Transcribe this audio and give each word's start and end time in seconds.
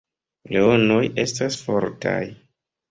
Leonoj 0.55 1.03
estas 1.27 1.61
fortaj. 1.69 2.21